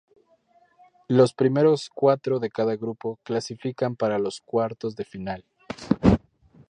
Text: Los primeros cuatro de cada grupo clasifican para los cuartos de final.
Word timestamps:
Los 1.09 1.31
primeros 1.35 1.91
cuatro 1.93 2.39
de 2.39 2.49
cada 2.49 2.75
grupo 2.75 3.19
clasifican 3.21 3.95
para 3.95 4.17
los 4.17 4.41
cuartos 4.41 4.95
de 4.95 5.05
final. 5.05 5.45